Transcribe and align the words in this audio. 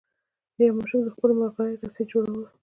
یوه 0.59 0.75
ماشوم 0.77 0.99
د 1.03 1.09
خپلې 1.15 1.33
ملغلرې 1.35 1.75
رسۍ 1.83 2.03
جوړوله. 2.11 2.47